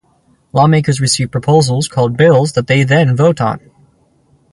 Lawmakers 0.51 0.99
receive 0.99 1.29
proposals 1.29 1.87
called 1.87 2.17
‘bills’ 2.17 2.53
that 2.53 2.65
they 2.65 2.83
then 2.83 3.15
vote 3.15 3.39
on. 3.39 3.59